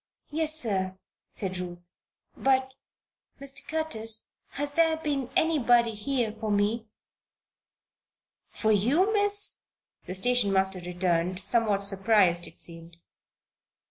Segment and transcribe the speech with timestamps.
[0.31, 0.97] "Yes, sir,"
[1.29, 1.77] said Ruth.
[2.35, 2.73] "But"
[3.39, 3.67] "Mr.
[3.67, 6.87] Curtis, has there been anybody here for me?"
[8.49, 9.65] "For you, Miss?"
[10.07, 12.97] the station master returned, somewhat surprised it seemed.